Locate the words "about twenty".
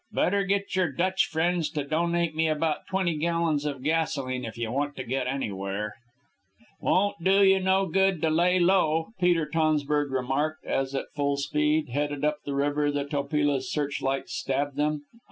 2.47-3.15